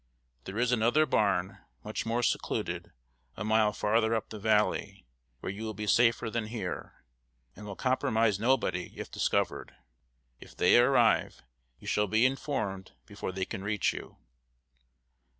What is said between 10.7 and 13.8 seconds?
arrive, you shall be informed before they can